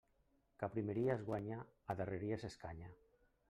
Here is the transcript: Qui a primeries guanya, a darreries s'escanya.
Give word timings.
Qui 0.61 0.65
a 0.67 0.69
primeries 0.75 1.21
guanya, 1.29 1.59
a 1.95 1.99
darreries 2.01 2.45
s'escanya. 2.47 2.95